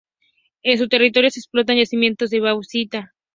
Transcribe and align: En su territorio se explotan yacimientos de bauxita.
En 0.63 0.79
su 0.79 0.87
territorio 0.89 1.29
se 1.29 1.39
explotan 1.41 1.77
yacimientos 1.77 2.31
de 2.31 2.39
bauxita. 2.39 3.13